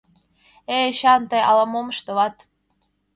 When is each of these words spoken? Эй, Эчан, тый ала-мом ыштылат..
Эй, 0.75 0.85
Эчан, 0.91 1.21
тый 1.29 1.41
ала-мом 1.49 1.87
ыштылат.. 1.93 2.35